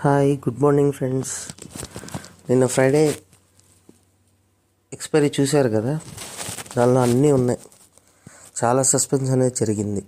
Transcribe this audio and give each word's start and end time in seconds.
Hi 0.00 0.38
good 0.38 0.62
morning 0.62 0.92
friends 0.92 1.48
నిన్న 2.50 2.66
Friday 2.66 3.18
expiry 4.92 5.32
చూశారు 5.40 5.68
కదా? 5.68 6.00
దానిలో 6.76 7.02
అన్నీ 7.02 7.32
ఉన్నాయి. 7.32 7.58
చాలా 8.64 8.82
సస్పెన్స్ 8.82 9.30
అనేది 9.30 9.54
జరిగింది. 9.54 10.04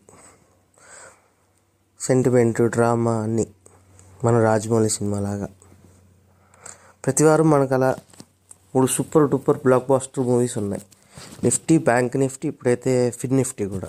సెంటిమెంట్ 2.00 2.62
డ్రామా 2.62 3.22
అన్నీ 3.22 3.46
మన 4.24 4.42
రాజమౌళి 4.42 4.90
సినిమా 4.90 5.20
లాగా. 5.20 5.48
ప్రతివారం 7.04 7.50
మనకు 7.50 7.74
అలా 7.74 7.96
మూడు 8.74 8.86
super 8.86 9.30
duper 9.30 9.58
black 9.58 9.88
buster 9.88 10.24
movies 10.24 10.58
ఉన్నాయి. 10.58 10.82
నిఫ్టీ 11.44 11.78
బ్యాంక్ 11.78 12.16
నిఫ్టీ 12.16 12.48
ఇప్పుడైతే 12.48 13.10
ఫిన్ 13.10 13.36
నిఫ్టీ 13.36 13.64
కూడా. 13.64 13.88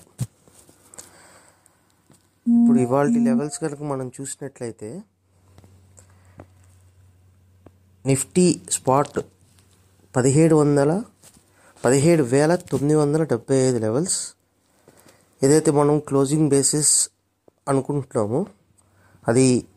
ఇప్పుడు 2.61 2.77
ఇవాళ 2.77 3.05
లెవెల్స్ 3.05 3.59
కనుక 3.59 3.83
మనం 3.83 4.11
చూసినట్లయితే 4.21 5.03
నిఫ్టీ 8.05 8.61
స్పాట్ 8.69 9.19
పదిహేడు 10.15 10.55
వందల 10.55 11.03
పదిహేడు 11.85 12.23
వేల 12.23 12.55
తొమ్మిది 12.55 12.95
వందల 12.95 13.23
డెబ్బై 13.23 13.55
ఐదు 13.55 13.77
లెవెల్స్ 13.77 14.35
ఏదైతే 15.43 15.71
మనం 15.71 15.99
క్లోజింగ్ 15.99 16.49
బేసిస్ 16.49 17.09
అనుకుంటున్నామో 17.67 18.45
అది 19.27 19.67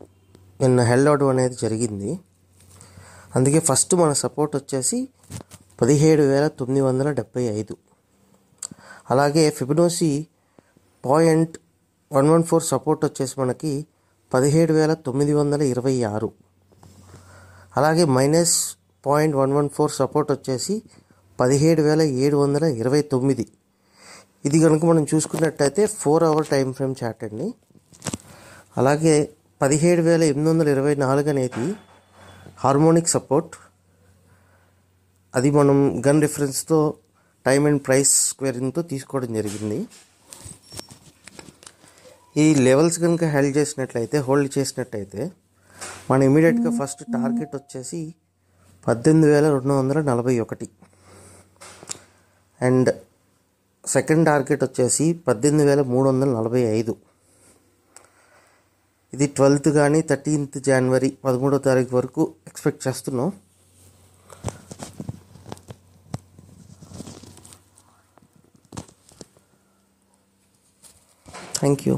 నిన్న 0.61 0.81
హెల్డ్ 0.81 1.09
అవడం 1.09 1.29
అనేది 1.29 1.57
జరిగింది. 1.63 2.21
అందుకే 3.37 3.59
ఫస్ట్ 3.59 3.95
మన 3.95 4.13
సపోర్ట్ 4.13 4.57
వచ్చేసి 4.57 5.09
పదిహేడు 5.83 6.23
వేల 6.23 6.49
తొమ్మిది 6.49 6.81
వందల 6.81 7.11
డెబ్బై 7.11 7.43
ఐదు. 7.43 7.77
అలాగే 9.11 9.51
Fibonacci 9.51 10.27
point 11.05 11.59
one 12.13 12.31
one 12.31 12.45
four 12.45 12.63
support 12.63 13.05
వచ్చేసి 13.05 13.41
మనకి 13.41 13.87
పదిహేడు 14.35 14.73
వేల 14.73 14.95
తొమ్మిది 14.95 15.35
వందల 15.35 15.63
ఇరవై 15.63 16.03
ఆరు. 16.03 16.33
అలాగే 17.77 18.05
minus 18.05 18.77
point 19.07 19.37
one 19.37 19.53
one 19.53 19.69
four 19.69 19.93
support 19.93 20.33
వచ్చేసి 20.33 20.83
పదిహేడు 21.41 21.83
వేల 21.83 22.03
ఏడు 22.03 22.37
వందల 22.37 22.65
ఇరవై 22.65 23.03
తొమ్మిది. 23.03 23.49
ఇది 24.45 24.61
కనుక 24.61 24.85
మనం 24.85 25.07
చూసుకున్నట్టయితే 25.15 25.87
four 25.87 26.25
hour 26.25 26.47
time 26.47 26.73
frame 26.73 26.95
chart 27.05 27.25
అండి. 27.25 27.55
అలాగే 28.77 29.15
పదిహేడు 29.63 30.03
వేల 30.03 30.23
ఎనిమిది 30.23 30.51
వందల 30.51 30.69
ఇరవై 30.69 30.95
నాలుగు 30.95 31.29
అనేది 31.29 31.67
హార్మోనిక్ 32.59 33.09
సపోర్ట్ 33.09 33.55
అది 35.35 35.51
మనం 35.51 36.03
గన్ 36.07 36.23
రిఫరెన్స్తో 36.23 36.95
టైమ్ 37.47 37.67
అండ్ 37.67 37.83
ప్రైస్ 37.87 38.13
స్క్వేరింగ్తో 38.31 38.83
తీసుకోవడం 38.83 39.35
జరిగింది. 39.35 39.89
ఈ 42.37 42.55
లెవెల్స్ 42.55 42.99
కనుక 42.99 43.25
హెల్డ్ 43.25 43.57
చేసినట్లయితే 43.57 44.19
హోల్డ్ 44.19 44.59
చేసినట్టయితే 44.59 45.33
మన 46.11 46.23
ఇమీడియట్గా 46.23 46.71
ఫస్ట్ 46.79 47.03
టార్గెట్ 47.13 47.55
వచ్చేసి 47.57 48.01
పద్దెనిమిది 48.87 49.31
వేల 49.33 49.47
రెండు 49.55 49.75
వందల 49.75 50.01
నలభై 50.09 50.35
ఒకటి. 50.45 50.67
అండ్ 52.61 52.91
సెకండ్ 53.85 54.25
టార్గెట్ 54.27 54.65
వచ్చేసి 54.65 55.07
పద్దెనిమిది 55.29 55.67
వేల 55.69 55.83
మూడు 55.93 56.07
వందల 56.09 56.29
నలభై 56.39 56.63
ఐదు. 56.79 56.95
ఇది 59.15 59.27
ట్వెల్త్ 59.37 59.69
కానీ 59.79 60.03
థర్టీన్త్ 60.11 60.59
జనవరి 60.69 61.11
పదమూడో 61.25 61.59
తారీఖు 61.69 61.97
వరకు 61.97 62.23
ఎక్స్పెక్ట్ 62.51 62.89
చేస్తున్నాం. 62.89 63.33
Thank 71.61 71.85
you 71.89 71.97